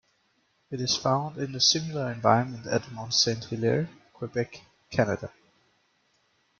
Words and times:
It 0.71 0.81
is 0.81 0.97
found 0.97 1.37
in 1.37 1.53
a 1.53 1.59
similar 1.59 2.11
environment 2.11 2.65
at 2.65 2.91
Mont 2.91 3.13
Saint-Hilaire, 3.13 3.87
Quebec, 4.13 4.59
Canada. 4.89 5.31